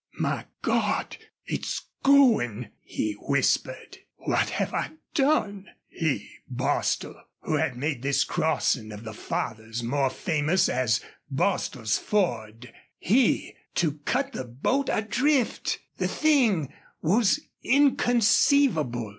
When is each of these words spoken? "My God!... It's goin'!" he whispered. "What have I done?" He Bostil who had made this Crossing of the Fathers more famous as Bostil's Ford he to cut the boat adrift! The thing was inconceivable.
"My 0.19 0.47
God!... 0.63 1.15
It's 1.45 1.85
goin'!" 2.01 2.71
he 2.81 3.13
whispered. 3.19 3.99
"What 4.15 4.49
have 4.49 4.73
I 4.73 4.93
done?" 5.13 5.67
He 5.89 6.27
Bostil 6.49 7.13
who 7.41 7.57
had 7.57 7.77
made 7.77 8.01
this 8.01 8.23
Crossing 8.23 8.91
of 8.91 9.03
the 9.03 9.13
Fathers 9.13 9.83
more 9.83 10.09
famous 10.09 10.67
as 10.67 11.01
Bostil's 11.29 11.99
Ford 11.99 12.73
he 12.97 13.53
to 13.75 13.99
cut 13.99 14.31
the 14.31 14.45
boat 14.45 14.89
adrift! 14.91 15.77
The 15.97 16.07
thing 16.07 16.73
was 17.03 17.39
inconceivable. 17.61 19.09